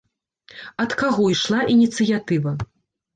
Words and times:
Ад 0.83 0.95
каго 1.01 1.25
ішла 1.33 1.59
ініцыятыва? 1.75 2.55